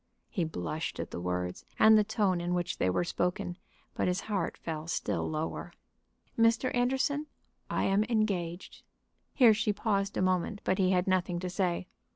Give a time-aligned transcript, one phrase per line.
[0.31, 3.59] He blushed at the words and the tone in which they were spoken,
[3.93, 5.73] but his heart fell still lower.
[6.35, 6.73] "Mr.
[6.73, 7.27] Anderson,
[7.69, 8.81] I am engaged."
[9.35, 11.85] Here she paused a moment, but he had nothing to say.